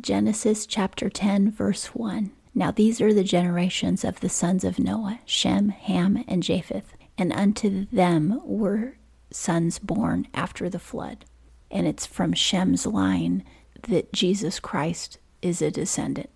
[0.00, 2.30] Genesis chapter 10, verse 1.
[2.54, 6.94] Now these are the generations of the sons of Noah Shem, Ham, and Japheth.
[7.18, 8.96] And unto them were
[9.30, 11.26] sons born after the flood.
[11.70, 13.44] And it's from Shem's line
[13.88, 16.30] that Jesus Christ is a descendant.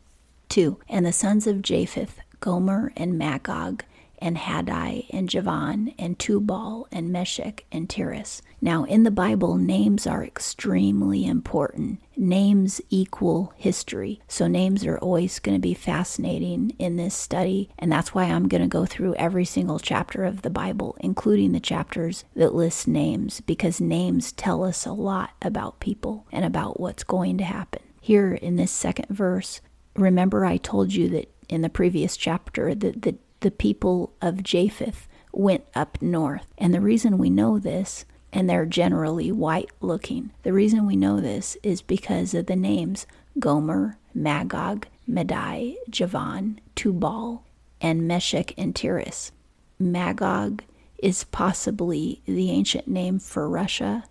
[0.50, 0.78] 2.
[0.88, 3.84] And the sons of Japheth, Gomer and Magog,
[4.18, 8.40] and Madai and Javan and Tubal and Meshech and Tiras.
[8.60, 12.00] Now, in the Bible, names are extremely important.
[12.16, 14.20] Names equal history.
[14.26, 17.68] So, names are always going to be fascinating in this study.
[17.78, 21.52] And that's why I'm going to go through every single chapter of the Bible, including
[21.52, 26.80] the chapters that list names, because names tell us a lot about people and about
[26.80, 27.82] what's going to happen.
[28.00, 29.60] Here in this second verse,
[29.96, 35.06] remember I told you that in the previous chapter that the, the people of Japheth
[35.30, 36.46] went up north.
[36.56, 40.32] And the reason we know this and they're generally white looking.
[40.44, 43.06] The reason we know this is because of the names
[43.38, 47.44] Gomer, Magog, Madai, Javan, Tubal,
[47.82, 49.30] and Meshech and Tiras.
[49.78, 50.64] Magog
[50.98, 54.04] is possibly the ancient name for Russia.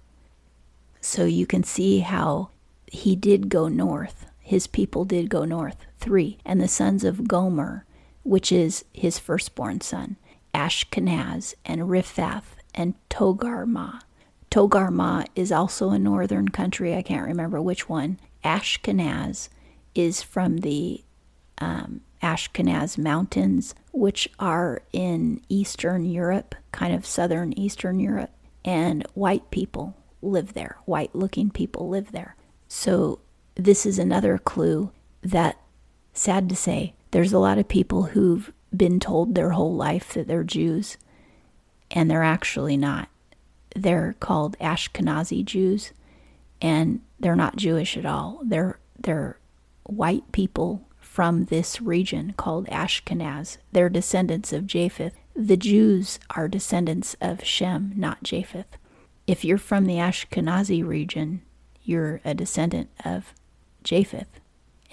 [1.01, 2.49] So you can see how
[2.85, 4.27] he did go north.
[4.41, 5.77] His people did go north.
[5.97, 6.37] Three.
[6.45, 7.85] And the sons of Gomer,
[8.23, 10.17] which is his firstborn son,
[10.53, 14.01] Ashkenaz and Riphath and Togarmah.
[14.49, 16.95] Togarmah is also a northern country.
[16.95, 18.19] I can't remember which one.
[18.43, 19.49] Ashkenaz
[19.95, 21.03] is from the
[21.57, 28.31] um, Ashkenaz Mountains, which are in Eastern Europe, kind of southern Eastern Europe.
[28.63, 32.35] And white people live there, white looking people live there.
[32.67, 33.19] So,
[33.55, 35.59] this is another clue that,
[36.13, 40.27] sad to say, there's a lot of people who've been told their whole life that
[40.27, 40.97] they're Jews,
[41.91, 43.07] and they're actually not
[43.75, 45.91] they're called Ashkenazi Jews,
[46.61, 48.41] and they're not Jewish at all.
[48.43, 49.37] They're they're
[49.83, 53.57] white people from this region called Ashkenaz.
[53.71, 55.13] They're descendants of Japheth.
[55.35, 58.77] The Jews are descendants of Shem, not Japheth.
[59.27, 61.41] If you're from the Ashkenazi region,
[61.83, 63.33] you're a descendant of
[63.83, 64.39] Japheth,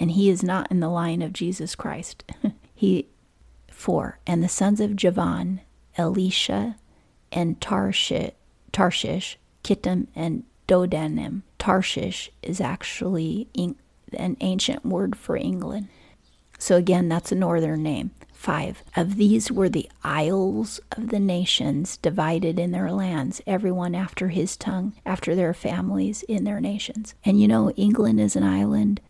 [0.01, 2.25] and he is not in the line of Jesus Christ.
[2.75, 3.07] he
[3.71, 5.61] four and the sons of Javan,
[5.97, 6.77] Elisha,
[7.31, 8.33] and Tarshish
[8.73, 11.43] Tarshish, Kittim, and Dodanim.
[11.59, 13.49] Tarshish is actually
[14.13, 15.89] an ancient word for England.
[16.59, 18.13] So again, that's a northern name.
[18.33, 18.83] Five.
[18.97, 24.57] Of these were the isles of the nations divided in their lands, everyone after his
[24.57, 27.15] tongue, after their families in their nations.
[27.25, 29.03] And you know, England is an island,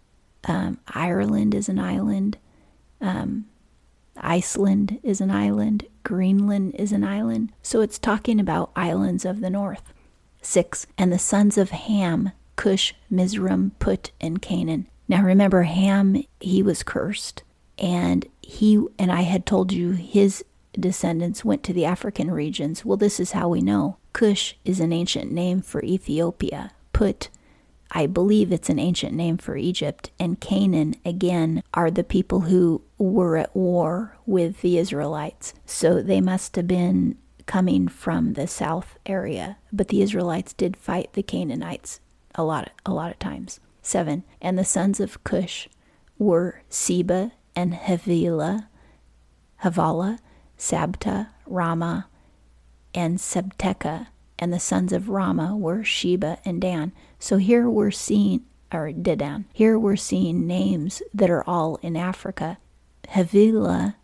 [0.44, 2.38] um, Ireland is an island,
[3.00, 3.46] um,
[4.16, 7.52] Iceland is an island, Greenland is an island.
[7.62, 9.92] So it's talking about islands of the north.
[10.42, 10.86] 6.
[10.98, 14.86] And the sons of Ham, Cush, Mizraim, Put, and Canaan.
[15.08, 17.42] Now remember, Ham, he was cursed.
[17.78, 20.44] And he, and I had told you his
[20.78, 22.84] descendants went to the African regions.
[22.84, 23.96] Well, this is how we know.
[24.12, 26.72] Cush is an ancient name for Ethiopia.
[26.92, 27.28] Put
[27.90, 32.82] I believe it's an ancient name for Egypt, and Canaan, again, are the people who
[32.98, 35.54] were at war with the Israelites.
[35.66, 41.12] So they must have been coming from the south area, but the Israelites did fight
[41.14, 42.00] the Canaanites
[42.36, 43.58] a lot, a lot of times.
[43.82, 45.68] Seven, and the sons of Cush
[46.16, 48.68] were Seba and Havilah,
[49.64, 50.18] Havilah,
[50.56, 52.04] Sabta, Raamah,
[52.94, 54.08] and Sabteca,
[54.40, 56.92] and the sons of Raamah were Sheba and Dan.
[57.18, 62.58] So here we're seeing, or Dedan, here we're seeing names that are all in Africa.
[63.10, 63.96] Havilah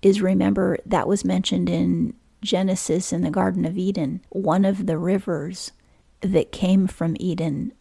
[0.00, 4.22] is, remember, that was mentioned in Genesis in the Garden of Eden.
[4.30, 5.72] One of the rivers
[6.22, 7.72] that came from Eden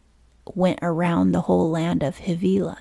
[0.53, 2.79] went around the whole land of Havilah.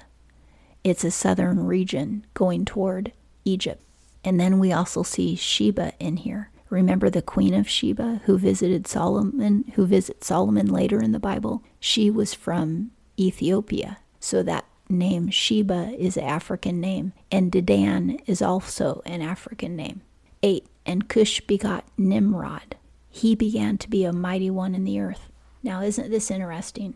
[0.82, 3.12] It's a southern region going toward
[3.44, 3.82] Egypt.
[4.24, 6.50] And then we also see Sheba in here.
[6.72, 11.62] Remember the Queen of Sheba who visited Solomon, who visits Solomon later in the Bible?
[11.78, 13.98] She was from Ethiopia.
[14.20, 20.00] So that name Sheba is an African name, and Dedan is also an African name.
[20.42, 20.66] 8.
[20.86, 22.76] And Cush begot Nimrod.
[23.10, 25.28] He began to be a mighty one in the earth.
[25.62, 26.94] Now, isn't this interesting?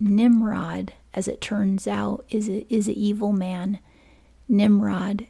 [0.00, 3.80] Nimrod, as it turns out, is a, is an evil man.
[4.48, 5.26] Nimrod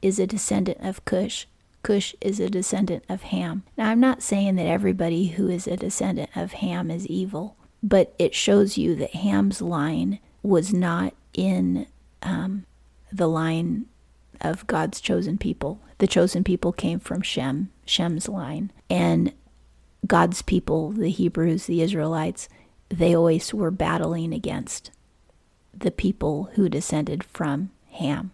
[0.00, 1.46] is a descendant of Cush.
[1.82, 3.62] Cush is a descendant of Ham.
[3.76, 8.14] Now, I'm not saying that everybody who is a descendant of Ham is evil, but
[8.18, 11.86] it shows you that Ham's line was not in
[12.22, 12.66] um,
[13.12, 13.86] the line
[14.40, 15.80] of God's chosen people.
[15.98, 18.72] The chosen people came from Shem, Shem's line.
[18.88, 19.32] And
[20.06, 22.48] God's people, the Hebrews, the Israelites,
[22.88, 24.90] they always were battling against
[25.72, 28.32] the people who descended from Ham.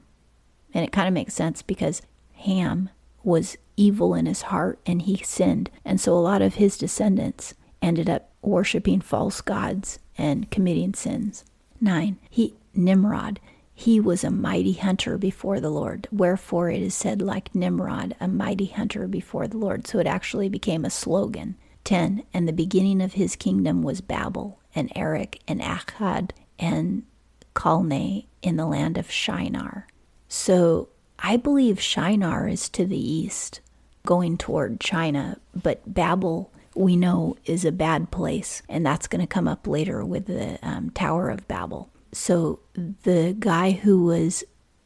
[0.72, 2.02] And it kind of makes sense because
[2.34, 2.90] Ham
[3.26, 5.68] was evil in his heart and he sinned.
[5.84, 7.52] And so a lot of his descendants
[7.82, 11.44] ended up worshiping false gods and committing sins.
[11.80, 12.18] 9.
[12.30, 13.40] He Nimrod
[13.78, 16.08] he was a mighty hunter before the Lord.
[16.10, 19.86] Wherefore it is said, like Nimrod, a mighty hunter before the Lord.
[19.86, 21.56] So it actually became a slogan.
[21.84, 22.22] 10.
[22.32, 27.02] And the beginning of his kingdom was Babel, and Erech, and Akkad, and
[27.54, 29.86] Calneh in the land of Shinar.
[30.26, 30.88] So
[31.18, 33.60] I believe Shinar is to the east,
[34.04, 39.26] going toward China, but Babel we know is a bad place, and that's going to
[39.26, 41.90] come up later with the um, Tower of Babel.
[42.12, 44.44] So the guy who was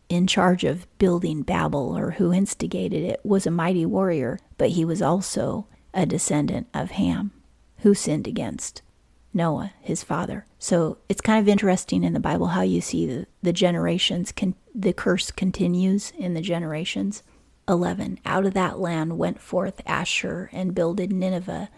[0.08, 4.84] in charge of building Babel or who instigated it was a mighty warrior, but he
[4.84, 7.32] was also a descendant of Ham,
[7.78, 8.82] who sinned against
[9.32, 10.46] Noah, his father.
[10.58, 14.54] So it's kind of interesting in the Bible how you see the, the generations, can,
[14.74, 17.22] the curse continues in the generations.
[17.68, 18.18] 11.
[18.24, 21.70] Out of that land went forth Asshur and builded Nineveh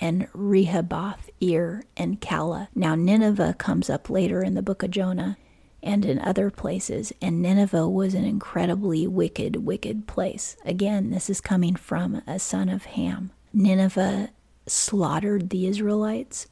[0.00, 2.68] and Rehoboth, Ir, and Calah.
[2.74, 5.38] Now, Nineveh comes up later in the book of Jonah
[5.82, 10.56] and in other places, and Nineveh was an incredibly wicked, wicked place.
[10.64, 13.30] Again, this is coming from a son of Ham.
[13.52, 14.30] Nineveh
[14.66, 16.46] slaughtered the Israelites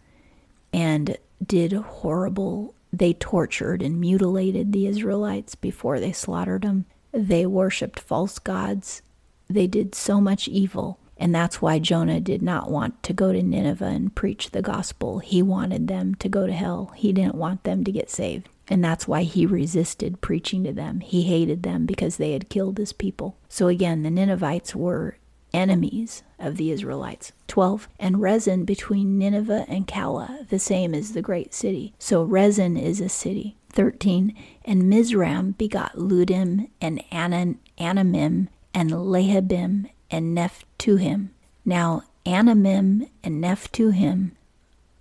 [0.77, 6.85] and did horrible, they tortured and mutilated the Israelites before they slaughtered them.
[7.13, 9.03] They worshiped false gods.
[9.49, 13.43] They did so much evil and that's why Jonah did not want to go to
[13.43, 15.21] Nineveh and preach the gospel.
[15.21, 16.93] He wanted them to go to hell.
[16.95, 18.49] He didn't want them to get saved.
[18.69, 21.01] And that's why he resisted preaching to them.
[21.01, 23.39] He hated them because they had killed his people.
[23.49, 25.17] So again, the Ninevites were
[25.57, 27.33] enemies of the Israelites.
[27.49, 27.89] 12.
[27.99, 31.95] And Resen between Nineveh and Calah, the same as the great city.
[31.99, 33.57] So Resen is a city.
[33.73, 34.35] 13.
[34.65, 41.31] And Mizraim begot Ludim and Anan, Anamim and Lehabim and Nephtuhim.
[41.65, 44.33] Now, Anamim and Nephtuhim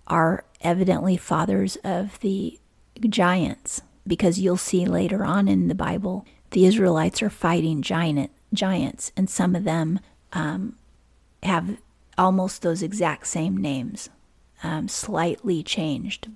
[0.06, 2.58] are evidently fathers of the
[3.08, 9.12] giants because you'll see later on in the Bible the Israelites are fighting giant giants,
[9.16, 9.98] and some of them
[10.36, 10.76] um,
[11.42, 11.78] have
[12.18, 14.10] almost those exact same names,
[14.62, 16.28] um, slightly changed,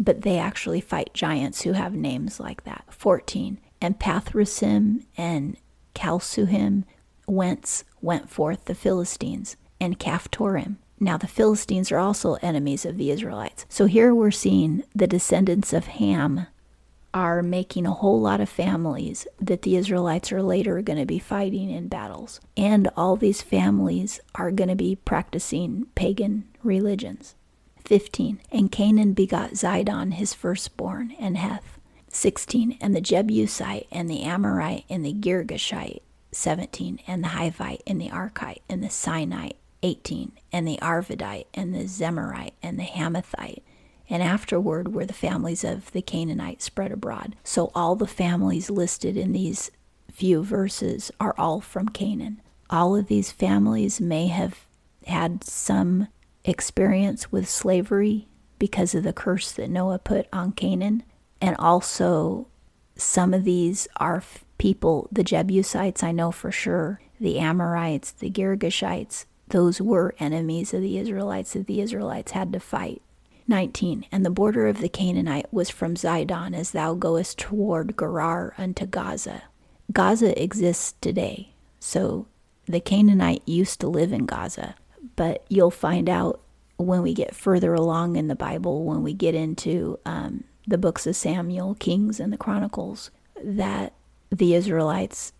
[0.00, 2.84] but they actually fight giants who have names like that.
[2.90, 3.58] 14.
[3.80, 5.56] And Pathrusim and
[5.94, 6.84] Calsuhim,
[7.26, 10.76] whence went forth the Philistines and Caphtorim.
[10.98, 13.64] Now, the Philistines are also enemies of the Israelites.
[13.68, 16.46] So here we're seeing the descendants of Ham
[17.16, 21.18] are making a whole lot of families that the Israelites are later going to be
[21.18, 22.42] fighting in battles.
[22.58, 27.34] And all these families are going to be practicing pagan religions.
[27.86, 28.42] 15.
[28.52, 31.78] And Canaan begot Zidon, his firstborn, and Heth.
[32.10, 32.76] 16.
[32.82, 36.02] And the Jebusite, and the Amorite, and the Girgashite,
[36.32, 41.74] 17, and the Hivite, and the Arkite, and the Sinite, 18, and the Arvadite, and
[41.74, 43.62] the Zemarite, and the Hamathite.
[44.08, 47.36] And afterward were the families of the Canaanites spread abroad.
[47.42, 49.70] So all the families listed in these
[50.12, 52.40] few verses are all from Canaan.
[52.70, 54.66] All of these families may have
[55.06, 56.08] had some
[56.44, 61.02] experience with slavery because of the curse that Noah put on Canaan.
[61.40, 62.48] And also,
[62.96, 64.22] some of these are
[64.58, 70.80] people, the Jebusites, I know for sure, the Amorites, the Girgashites, those were enemies of
[70.80, 73.02] the Israelites that the Israelites had to fight.
[73.48, 74.06] 19.
[74.10, 78.86] And the border of the Canaanite was from Zidon as thou goest toward Gerar unto
[78.86, 79.42] Gaza.
[79.92, 82.26] Gaza exists today, so
[82.66, 84.74] the Canaanite used to live in Gaza,
[85.14, 86.40] but you'll find out
[86.76, 91.06] when we get further along in the Bible, when we get into um, the books
[91.06, 93.10] of Samuel, Kings, and the Chronicles,
[93.42, 93.92] that
[94.30, 95.32] the Israelites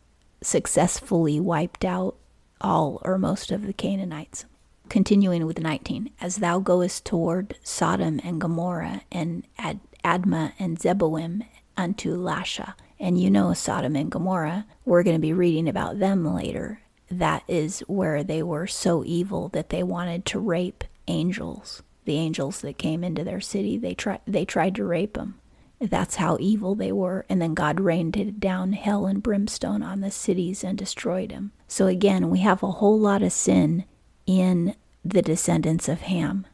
[0.43, 2.15] successfully wiped out
[2.61, 4.45] all or most of the Canaanites.
[4.88, 11.45] Continuing with 19, as thou goest toward Sodom and Gomorrah and Ad- Admah and Zeboim
[11.76, 12.75] unto Lasha.
[12.99, 16.81] And you know Sodom and Gomorrah, we're going to be reading about them later.
[17.11, 21.83] That is where they were so evil that they wanted to rape angels.
[22.05, 25.38] The angels that came into their city, they, tried they tried to rape them.
[25.81, 27.26] That's how evil they were.
[27.28, 31.52] And then God rained down hell and brimstone on the cities and destroyed them.
[31.69, 33.85] So again, we have a whole lot of sin
[34.26, 36.47] in the descendants of Ham.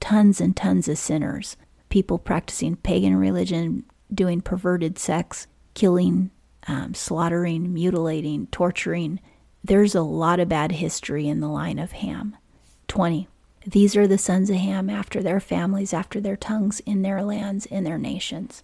[0.00, 1.56] Tons and tons of sinners.
[1.88, 6.30] People practicing pagan religion, doing perverted sex, killing,
[6.68, 9.20] um, slaughtering, mutilating, torturing.
[9.64, 12.36] There's a lot of bad history in the line of Ham.
[12.88, 13.28] 20.
[13.66, 17.66] These are the sons of Ham after their families, after their tongues, in their lands,
[17.66, 18.62] in their nations.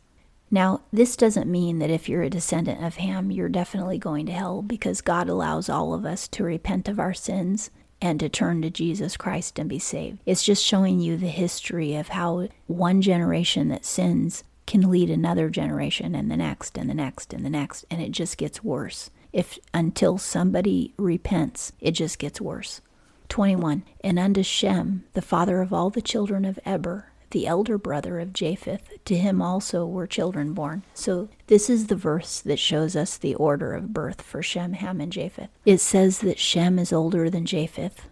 [0.50, 4.32] Now, this doesn't mean that if you're a descendant of Ham, you're definitely going to
[4.32, 7.70] hell because God allows all of us to repent of our sins
[8.02, 10.18] and to turn to Jesus Christ and be saved.
[10.26, 15.48] It's just showing you the history of how one generation that sins can lead another
[15.48, 19.10] generation and the next and the next and the next, and it just gets worse.
[19.32, 22.80] If until somebody repents, it just gets worse.
[23.28, 23.84] 21.
[24.04, 28.32] And unto Shem, the father of all the children of Eber, the elder brother of
[28.32, 30.84] Japheth, to him also were children born.
[30.94, 35.00] So this is the verse that shows us the order of birth for Shem, Ham,
[35.00, 35.50] and Japheth.
[35.66, 38.08] It says that Shem is older than Japheth.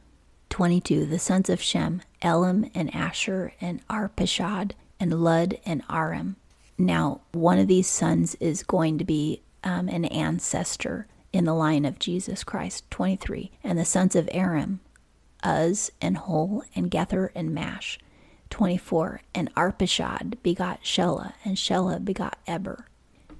[0.49, 1.07] 22.
[1.07, 6.37] The sons of Shem, Elam and Asher and Arpachshad and Lud and Aram.
[6.77, 11.85] Now, one of these sons is going to be um, an ancestor in the line
[11.85, 12.91] of Jesus Christ.
[12.91, 13.53] 23.
[13.63, 14.81] And the sons of Aram,
[15.47, 17.99] Uz and Hul and Gether and Mash.
[18.51, 19.23] 24.
[19.35, 22.87] And Arpachshad begot Shelah, and Shelah begot Eber.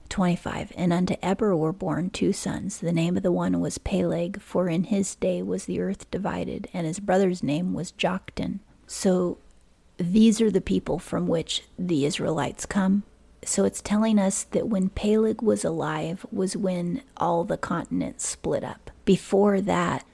[0.09, 0.73] 25.
[0.77, 2.79] And unto Eber were born two sons.
[2.79, 6.69] The name of the one was Peleg, for in his day was the earth divided,
[6.73, 8.59] and his brother's name was Joktan.
[8.87, 9.39] So
[9.97, 13.05] these are the people from which the Israelites come.
[13.45, 18.65] So it's telling us that when Peleg was alive was when all the continents split
[18.65, 18.91] up.
[19.05, 20.05] Before that,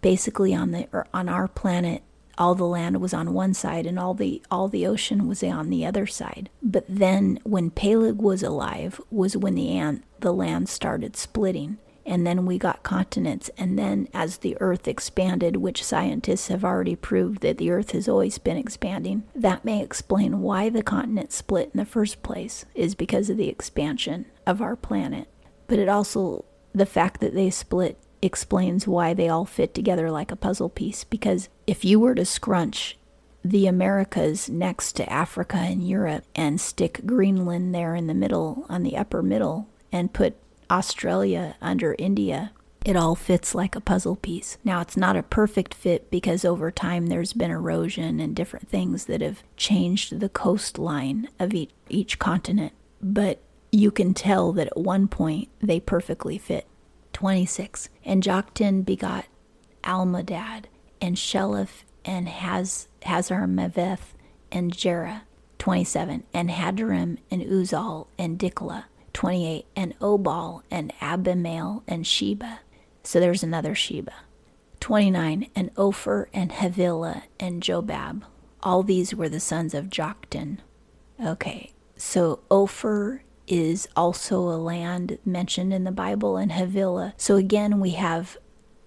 [0.00, 2.02] basically on the er, on our planet,
[2.40, 5.68] all the land was on one side and all the all the ocean was on
[5.68, 6.48] the other side.
[6.62, 11.76] But then when Peleg was alive was when the ant, the land started splitting.
[12.06, 13.50] And then we got continents.
[13.58, 18.08] And then as the earth expanded which scientists have already proved that the earth has
[18.08, 22.94] always been expanding that may explain why the continent split in the first place is
[22.94, 25.28] because of the expansion of our planet.
[25.66, 30.30] But it also the fact that they split explains why they all fit together like
[30.30, 31.04] a puzzle piece.
[31.04, 32.98] Because if you were to scrunch
[33.44, 38.82] the Americas next to Africa and Europe and stick Greenland there in the middle, on
[38.82, 40.36] the upper middle, and put
[40.70, 42.52] Australia under India,
[42.84, 44.56] it all fits like a puzzle piece.
[44.64, 49.04] Now, it's not a perfect fit because over time there's been erosion and different things
[49.06, 52.72] that have changed the coastline of each, each continent,
[53.02, 53.40] but
[53.72, 56.66] you can tell that at one point they perfectly fit.
[57.20, 57.90] 26.
[58.02, 59.26] And Joktan begot
[59.84, 60.64] Almodad,
[61.02, 64.14] and Sheleph, and Haz, Hazarmaveth,
[64.50, 65.24] and Jerah.
[65.58, 66.24] 27.
[66.32, 68.84] And Hadoram, and Uzal, and Dikla.
[69.12, 69.66] 28.
[69.76, 72.60] And Obal, and Abimael, and Sheba.
[73.04, 74.14] So there's another Sheba.
[74.80, 75.50] 29.
[75.54, 78.22] And Ophir, and Havilah, and Jobab.
[78.62, 80.60] All these were the sons of Joktan.
[81.22, 87.14] Okay, so Ophir is also a land mentioned in the Bible in Havilah.
[87.16, 88.38] So again, we have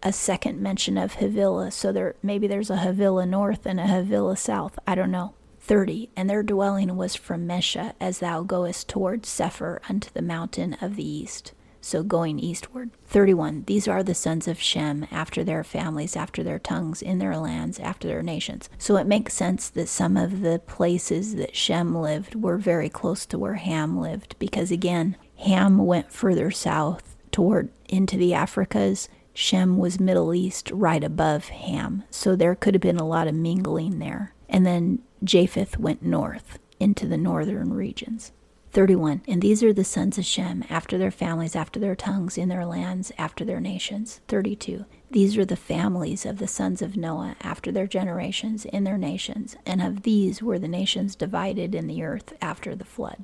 [0.02, 1.72] a second mention of Havilah.
[1.72, 4.80] So there maybe there's a Havilah north and a Havilah south.
[4.88, 5.34] I don't know.
[5.60, 6.10] 30.
[6.16, 10.96] And their dwelling was from Mesha as thou goest toward Sephar unto the mountain of
[10.96, 11.54] the east
[11.84, 12.92] so going eastward.
[13.06, 13.66] 31.
[13.68, 17.80] These are the sons of Shem, after their families, after their tongues, in their lands,
[17.80, 18.70] after their nations.
[18.78, 23.26] So it makes sense that some of the places that Shem lived were very close
[23.28, 29.10] to where Ham lived, because again, Ham went further south toward into the Africas.
[29.34, 32.04] Shem was Middle East right above Ham.
[32.10, 34.34] So there could have been a lot of mingling there.
[34.48, 38.32] And then Japheth went north into the northern regions.
[38.74, 39.22] 31.
[39.28, 42.66] And these are the sons of Shem, after their families, after their tongues, in their
[42.66, 44.22] lands, after their nations.
[44.28, 44.86] 32.
[45.12, 49.56] These are the families of the sons of Noah, after their generations, in their nations.
[49.66, 53.24] And of these were the nations divided in the earth after the flood.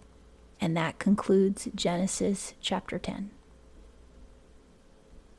[0.62, 3.32] And that concludes Genesis chapter 10.